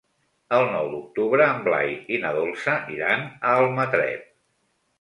[0.59, 4.29] El nou d'octubre en Blai i na Dolça iran a Almatret.